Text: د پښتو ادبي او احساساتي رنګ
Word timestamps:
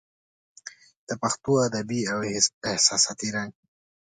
د 1.07 1.09
پښتو 1.21 1.51
ادبي 1.67 2.01
او 2.11 2.17
احساساتي 2.71 3.29
رنګ 3.35 3.51